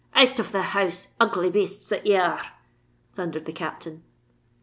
[0.15, 2.39] "Out of the house, ugly bastes that ye are!"
[3.13, 4.01] thundered the Captain.